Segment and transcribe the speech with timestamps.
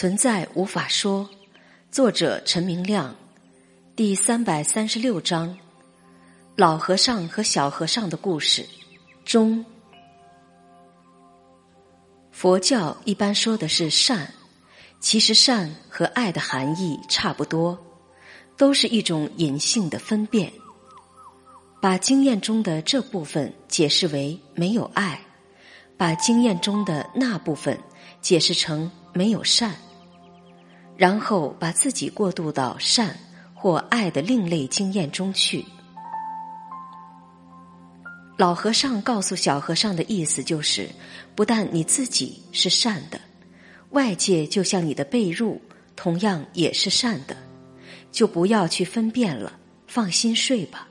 [0.00, 1.28] 存在无法说，
[1.90, 3.14] 作者陈明亮，
[3.94, 5.54] 第三百三十六章：
[6.56, 8.66] 老和尚和小和尚的故事
[9.26, 9.62] 中。
[12.32, 14.32] 佛教一般说的是善，
[15.00, 17.78] 其实善和爱的含义差不多，
[18.56, 20.50] 都是一种隐性的分辨。
[21.78, 25.20] 把经验中的这部分解释为没有爱，
[25.98, 27.78] 把经验中的那部分
[28.22, 28.90] 解释成。
[29.12, 29.74] 没有善，
[31.00, 33.16] 然后把自己过渡到善
[33.54, 35.64] 或爱的另类经验中去。
[38.36, 40.90] 老和尚告诉小和尚的意思就是：
[41.34, 43.18] 不但你自己是善的，
[43.92, 45.58] 外界就像你的被褥，
[45.96, 47.34] 同样也是善的，
[48.12, 50.86] 就不要去分辨了，放心睡吧。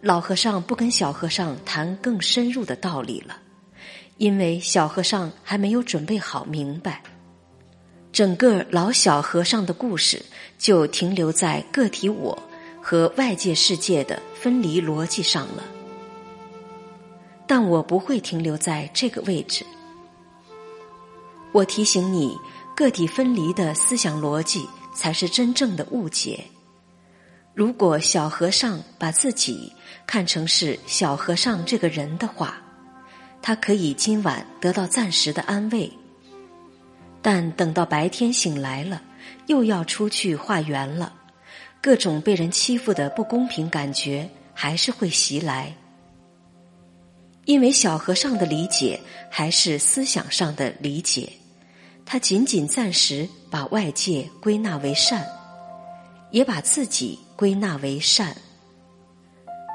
[0.00, 3.38] 老和尚不跟小和尚谈更深入的道理了。
[4.16, 7.02] 因为小和尚还没有准备好明白，
[8.12, 10.22] 整个老小和尚的故事
[10.58, 12.40] 就停留在个体我
[12.82, 15.64] 和外界世界的分离逻辑上了。
[17.46, 19.64] 但我不会停留在这个位置。
[21.52, 22.36] 我提醒你，
[22.76, 26.44] 个体分离的思想逻辑才是真正的误解。
[27.54, 29.72] 如果小和尚把自己
[30.06, 32.58] 看成是小和尚这个人的话。
[33.44, 35.92] 他可以今晚得到暂时的安慰，
[37.22, 39.00] 但等到白天醒来了，
[39.46, 41.12] 又要出去化缘了，
[41.80, 45.72] 各种被人欺负的不公平感觉还是会袭来。
[47.44, 49.00] 因为小和尚的理解
[49.30, 51.32] 还是思想上的理解，
[52.04, 55.26] 他仅仅暂时把外界归纳为善，
[56.30, 58.36] 也把自己归纳为善，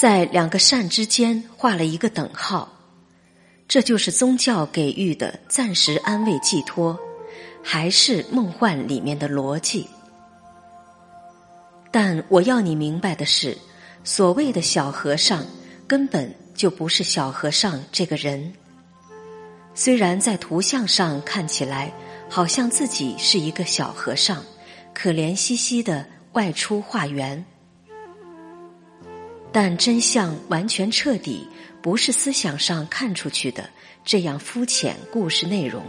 [0.00, 2.68] 在两个善之间画了一个等号。
[3.66, 6.98] 这就是宗教给予的暂时安慰寄托，
[7.70, 9.86] 还是梦幻里面的逻辑。
[11.90, 13.58] 但我要你明白的是，
[14.02, 15.44] 所谓的小和尚
[15.86, 18.54] 根本就不是小和尚这个人。
[19.74, 21.92] 虽然在图像上看起来
[22.30, 24.42] 好像自己是一个小和尚，
[24.94, 27.44] 可怜兮兮的外出化缘，
[29.52, 31.46] 但真相完全彻底。
[31.82, 33.68] 不是思想上看出去的
[34.04, 35.82] 这样肤浅故事内容。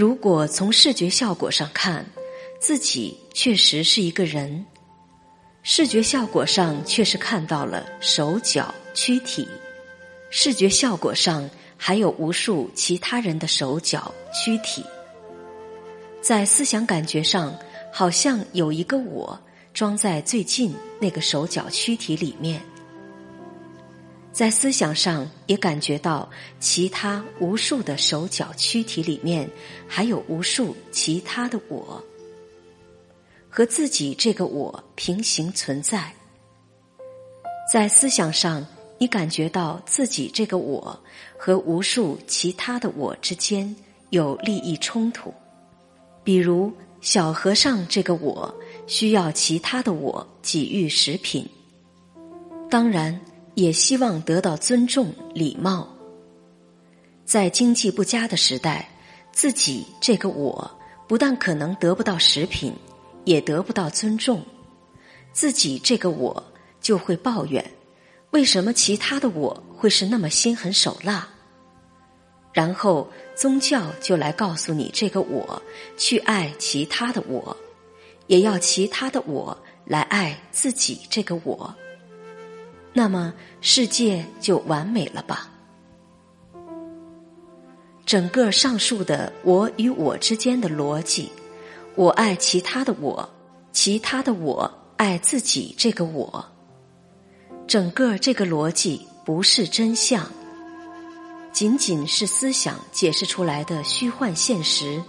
[0.00, 2.06] 如果从视觉效果上看，
[2.58, 4.64] 自己确实是一个人，
[5.62, 9.46] 视觉效果上确实看到了手脚躯体，
[10.30, 11.46] 视觉效果上
[11.76, 14.82] 还有无数其他人的手脚躯体，
[16.22, 17.54] 在思想感觉上，
[17.92, 19.38] 好像有一个我
[19.74, 22.58] 装在最近那个手脚躯体里面。
[24.32, 26.30] 在思想上也感觉到，
[26.60, 29.50] 其他无数的手脚躯体里面，
[29.88, 32.02] 还有无数其他的我，
[33.48, 36.14] 和自己这个我平行存在。
[37.70, 38.64] 在思想上，
[38.98, 40.98] 你感觉到自己这个我
[41.36, 43.74] 和无数其他的我之间
[44.10, 45.34] 有利益冲突，
[46.22, 48.54] 比如小和尚这个我
[48.86, 51.44] 需要其他的我给予食品，
[52.70, 53.20] 当然。
[53.60, 55.86] 也希望得到尊重、礼貌。
[57.26, 58.88] 在经济不佳的时代，
[59.32, 60.70] 自己这个我
[61.06, 62.72] 不但可能得不到食品，
[63.24, 64.42] 也得不到尊重，
[65.32, 66.42] 自己这个我
[66.80, 67.62] 就会抱怨：
[68.30, 71.28] 为什么其他的我会是那么心狠手辣？
[72.52, 75.62] 然后宗教就来告诉你，这个我
[75.98, 77.54] 去爱其他的我，
[78.26, 81.72] 也要其他的我来爱自己这个我。
[82.92, 85.48] 那么世界就完美了吧？
[88.04, 91.30] 整个上述的我与我之间的逻辑，
[91.94, 93.28] 我爱其他的我，
[93.70, 96.44] 其他的我爱自己这个我，
[97.68, 100.28] 整个这个逻辑不是真相，
[101.52, 105.00] 仅仅是思想解释出来的虚幻现实。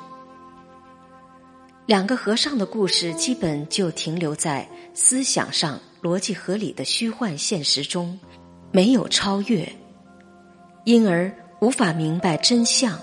[1.88, 5.80] 两个和尚的故事基本就停留在思想上。
[6.02, 8.20] 逻辑合理的虚幻现实中，
[8.72, 9.72] 没有超越，
[10.84, 13.00] 因而无法明白真相。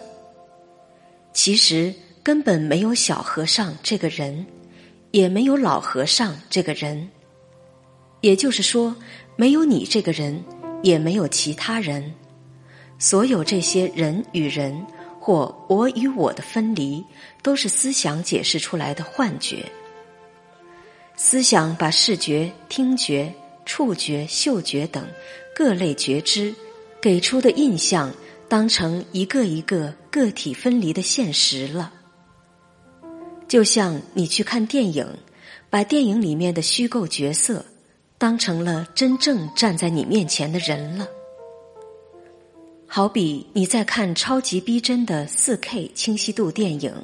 [1.32, 4.44] 其实根本没有小和尚这个人，
[5.12, 7.08] 也没有老和尚这个人。
[8.20, 8.96] 也就是说，
[9.36, 10.42] 没有你这个人，
[10.82, 12.12] 也没有其他人。
[12.98, 14.84] 所有这些人与人
[15.20, 17.04] 或我与我的分离，
[17.44, 19.64] 都是思想解释出来的幻觉。
[21.20, 23.34] 思想把视觉、听觉、
[23.66, 25.04] 触觉、嗅觉等
[25.52, 26.54] 各类觉知
[27.02, 28.14] 给出的印象
[28.48, 31.92] 当成一个一个个体分离的现实了。
[33.48, 35.04] 就像你去看电影，
[35.68, 37.64] 把电影里面的虚构角色
[38.16, 41.08] 当成了真正站在你面前的人了。
[42.86, 46.94] 好比你在看超级逼真的四 K 清晰度电影，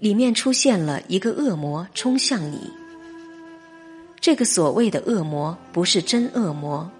[0.00, 2.79] 里面出现了一个恶魔冲向你。
[4.20, 6.90] 这个所谓的恶魔不是真恶魔，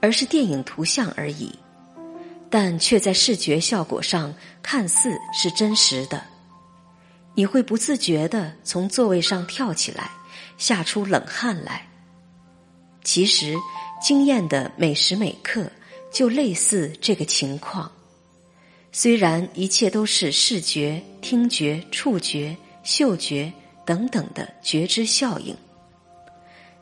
[0.00, 1.50] 而是电影图像而已，
[2.50, 6.22] 但却在视觉效果上看似是真实的。
[7.36, 10.10] 你会不自觉的从座位上跳起来，
[10.58, 11.88] 吓出冷汗来。
[13.02, 13.54] 其实，
[14.02, 15.70] 经验的每时每刻
[16.12, 17.90] 就类似这个情况。
[18.90, 23.52] 虽然一切都是视觉、听觉、触觉、嗅觉
[23.84, 25.56] 等等的觉知效应，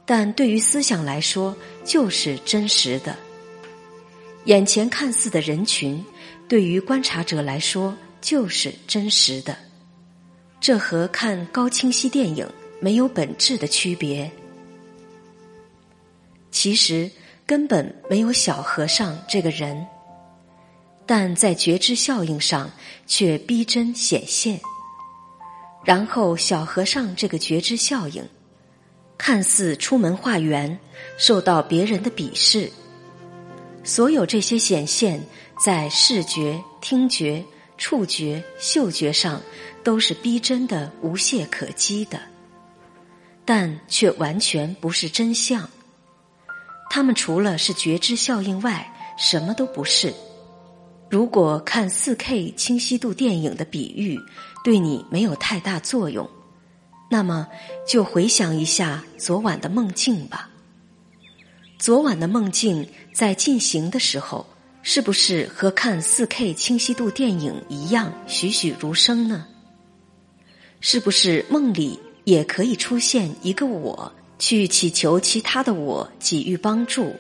[0.05, 3.17] 但对于思想来说，就是真实的。
[4.45, 6.05] 眼前看似的人群，
[6.49, 9.57] 对于观察者来说，就是真实的。
[10.61, 12.47] 这和看高清晰电影
[12.81, 14.31] 没有本质的区别。
[16.51, 17.11] 其实
[17.47, 19.87] 根本没有小和尚这个人，
[21.07, 22.71] 但在觉知效应上
[23.07, 24.61] 却逼真显现。
[25.85, 28.25] 然后小和尚这个觉知效应，
[29.25, 30.77] 看似出门化缘，
[31.17, 32.69] 受到别人的鄙视。
[33.85, 35.25] 所有这些显现，
[35.65, 37.45] 在视觉、听觉。
[37.79, 39.41] 触觉、嗅觉上
[39.83, 42.21] 都是逼真的、无懈可击的，
[43.45, 45.69] 但却完全不是真相。
[46.91, 50.15] 他们除了是觉知效应外，什么都不是。
[51.11, 54.17] 如果看四 K 清晰度电影的比喻
[54.63, 56.29] 对你没有太大作用，
[57.13, 57.47] 那么
[57.87, 60.49] 就回想一下昨晚的梦境吧。
[61.79, 64.47] 昨晚的梦境在进行的时候。
[64.85, 69.47] 是不是和看四 K 清晰度电影一样栩栩如生呢？
[70.81, 77.15] 是不是梦里也可以出现一个我，去祈求其他的我给予帮助，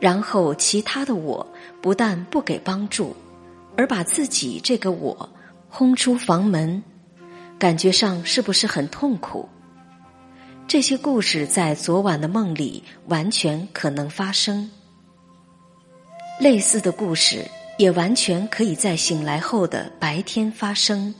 [0.00, 1.46] 然后其他的我
[1.82, 3.14] 不但不给帮助，
[3.76, 5.28] 而把自己这个我
[5.68, 6.82] 轰出房门，
[7.60, 9.46] 感觉上是不是很痛苦？
[10.66, 14.70] 这些故事在昨晚的梦里完全可能发生。
[16.40, 17.44] 类似的故事
[17.76, 21.14] 也完全可以在醒来后的白天发生。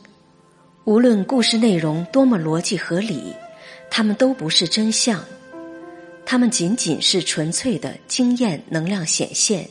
[0.85, 3.35] 无论故事内容多么逻辑合理，
[3.91, 5.23] 它们都不是真相，
[6.25, 9.69] 它们仅仅是纯粹的经验能量显现。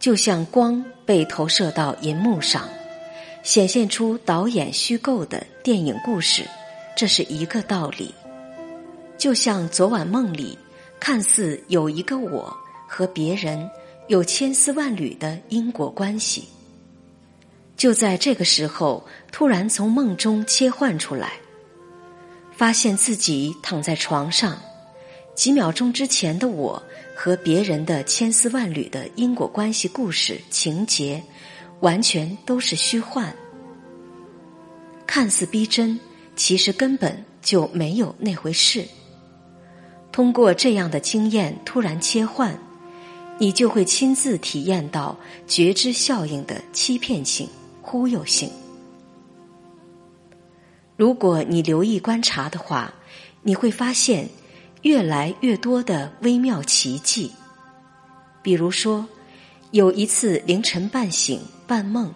[0.00, 2.68] 就像光被投射到银幕上，
[3.44, 6.42] 显现出导演虚构的电影故事，
[6.96, 8.12] 这是一个道理。
[9.16, 10.58] 就像昨晚梦里，
[10.98, 12.52] 看似有一个我
[12.88, 13.70] 和别人。
[14.06, 16.44] 有千丝万缕的因果关系，
[17.74, 19.02] 就在这个时候，
[19.32, 21.32] 突然从梦中切换出来，
[22.54, 24.60] 发现自己躺在床上，
[25.34, 26.82] 几秒钟之前的我
[27.16, 31.22] 和别人的千丝万缕的因果关系故事情节，
[31.80, 33.34] 完全都是虚幻，
[35.06, 35.98] 看似逼真，
[36.36, 38.84] 其实根本就没有那回事。
[40.10, 42.58] 通过这样的经验，突然切换。
[43.36, 47.48] 你就会亲自体验到觉知效应的欺骗性、
[47.82, 48.48] 忽悠性。
[50.96, 52.94] 如果你留意观察的话，
[53.42, 54.28] 你会发现
[54.82, 57.32] 越来越多的微妙奇迹。
[58.40, 59.04] 比如说，
[59.72, 62.12] 有一次凌晨半醒半梦，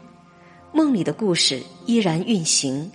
[0.72, 2.90] 梦里的故事依然运行，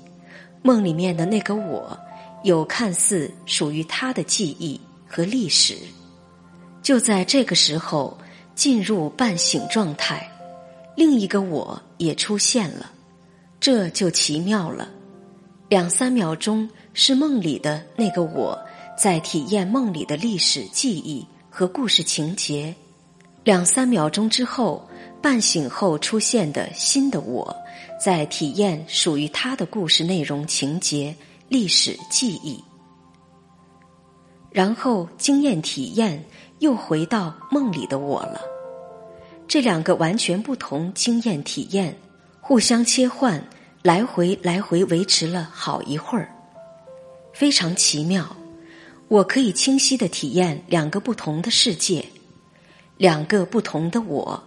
[0.62, 1.98] 梦里面的那个我
[2.44, 5.76] 有看似属于他的记忆和历史。
[6.82, 8.18] 就在这个时候，
[8.54, 10.30] 进入半醒状态，
[10.96, 12.92] 另一个我也出现了，
[13.60, 14.90] 这就奇妙了。
[15.70, 18.60] 两三秒钟是梦里的那个我
[18.96, 22.76] 在体验梦里的历史记忆和故事情节，
[23.44, 24.88] 两三秒钟之后，
[25.24, 27.56] 半醒后出现的新的我
[28.00, 31.16] 在体验属于他的故事内容、情节、
[31.48, 32.62] 历史记忆，
[34.52, 36.24] 然后经验体验。
[36.60, 38.40] 又回到梦里的我了，
[39.50, 41.94] 这两个完全不同经验体验，
[42.40, 43.46] 互相切换，
[43.82, 46.34] 来回来回维持了好一会儿，
[47.34, 48.34] 非常奇妙。
[49.10, 52.06] 我可以清晰的体验两个不同的世界，
[52.96, 54.42] 两个不同的我，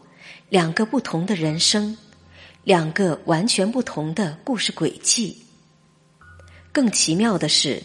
[0.49, 1.97] 两个不同的人生，
[2.65, 5.37] 两个完全不同的故事轨迹。
[6.73, 7.83] 更奇妙的是，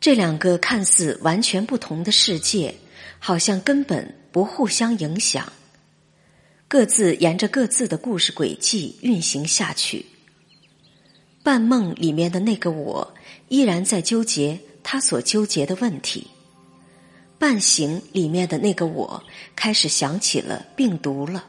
[0.00, 2.74] 这两个看似完全不同的世界。
[3.20, 5.52] 好像根本不互相影响，
[6.68, 10.06] 各自沿着各自的故事轨迹运行下去。
[11.42, 13.12] 半梦里面的那个我
[13.48, 16.28] 依然在纠结他所纠结的问题；
[17.40, 19.20] 半醒里面的那个我
[19.56, 21.44] 开始想起了病毒了。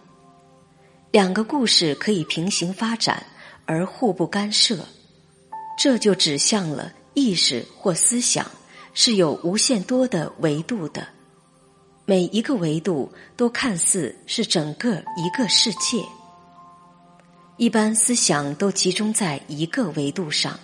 [1.12, 3.26] 两个故事可以平行发展
[3.66, 4.78] 而互不干涉，
[5.76, 8.46] 这就指向了意识或思想
[8.94, 11.08] 是有无限多的维度的，
[12.06, 16.04] 每一个维度都看似是整个一个世界。
[17.58, 20.60] 一般思想都集中在一个维度上，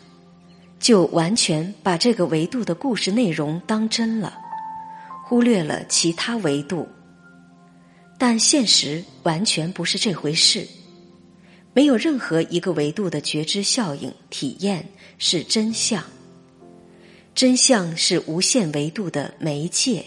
[0.79, 4.37] 就完全把这个维度的故事内容当真了，
[5.25, 6.87] 忽略了其他维度。
[8.17, 10.67] 但现实完全不是这回事，
[11.73, 16.03] 没有任何一个维度的觉知效应体验是真相。
[17.33, 20.05] 真相是无限维度的媒介，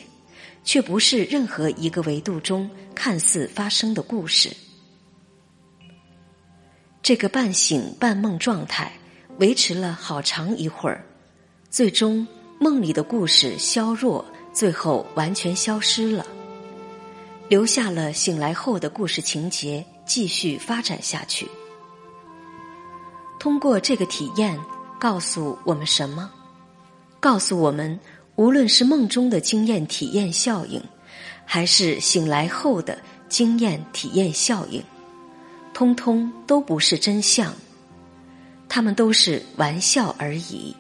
[0.65, 4.51] 却不是任何一个维度中看似发生的故事。
[7.03, 8.91] 这个半醒半梦状态
[9.39, 11.05] 维持了好长一会儿，
[11.71, 12.27] 最终
[12.59, 14.25] 梦里的故事消弱，
[14.55, 16.27] 最后完全消失了，
[17.49, 21.49] 留下了醒来后的故事情节继续发展下去。
[23.41, 24.59] 通过这个体验，
[25.01, 26.31] 告诉我们什么？
[27.21, 27.99] 告诉我们，
[28.37, 30.83] 无论是梦中的经验体验效应，
[31.47, 34.83] 还是醒来后的经验体验效应。
[35.73, 37.55] 通通都不是真相，
[38.69, 40.75] 他们都是玩笑而已，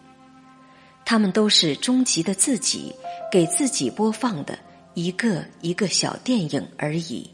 [1.06, 2.92] 他们都是终极的自己
[3.32, 4.58] 给自己播放的
[4.98, 7.30] 一个一个小电影而已。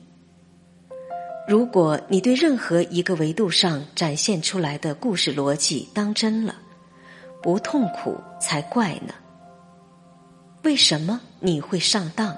[1.49, 6.55] 如果你对任何一个维度上展现出来的故事逻辑当真了，
[7.43, 9.15] 不痛苦才怪呢。
[10.63, 12.37] 为什么你会上当？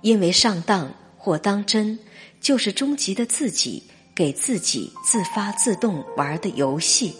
[0.00, 1.98] 因为上当或当真，
[2.40, 3.82] 就是终极的自己。
[4.16, 7.16] 给自己自发自动玩的游戏，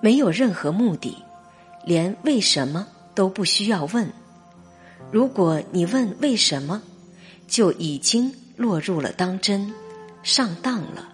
[0.00, 1.16] 没有任何目的，
[1.84, 4.12] 连为什么都不需要问。
[5.12, 6.80] 如果你问为什么，
[7.46, 9.70] 就已经落入了当真，
[10.22, 11.11] 上当了。